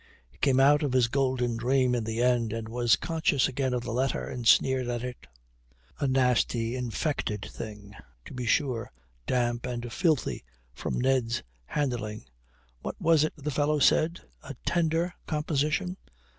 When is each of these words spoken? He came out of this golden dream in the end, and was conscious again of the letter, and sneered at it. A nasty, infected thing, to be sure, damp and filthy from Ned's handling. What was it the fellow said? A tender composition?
He 0.31 0.39
came 0.39 0.59
out 0.59 0.81
of 0.81 0.89
this 0.91 1.07
golden 1.07 1.57
dream 1.57 1.93
in 1.93 2.05
the 2.05 2.23
end, 2.23 2.53
and 2.53 2.67
was 2.67 2.95
conscious 2.95 3.47
again 3.47 3.71
of 3.71 3.83
the 3.83 3.91
letter, 3.93 4.27
and 4.27 4.47
sneered 4.47 4.87
at 4.87 5.03
it. 5.03 5.27
A 5.99 6.07
nasty, 6.07 6.75
infected 6.75 7.45
thing, 7.45 7.93
to 8.25 8.33
be 8.33 8.47
sure, 8.47 8.91
damp 9.27 9.67
and 9.67 9.93
filthy 9.93 10.43
from 10.73 10.99
Ned's 10.99 11.43
handling. 11.65 12.25
What 12.81 12.99
was 12.99 13.23
it 13.23 13.33
the 13.37 13.51
fellow 13.51 13.77
said? 13.77 14.21
A 14.41 14.55
tender 14.65 15.13
composition? 15.27 15.97